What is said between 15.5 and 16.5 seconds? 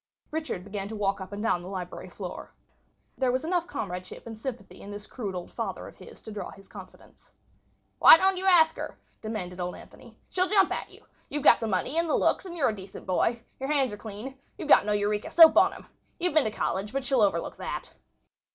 on 'em. You've been to